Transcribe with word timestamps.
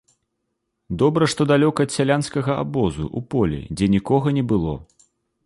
Добра, 1.01 1.27
што 1.33 1.47
далёка 1.51 1.85
ад 1.87 1.91
сялянскага 1.97 2.57
абозу, 2.63 3.03
у 3.21 3.25
полі, 3.35 3.61
дзе 3.79 3.93
нікога 3.99 4.27
не 4.41 4.47
было. 4.55 4.73